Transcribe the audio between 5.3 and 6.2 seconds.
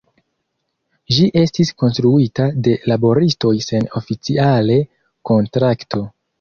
kontrakto.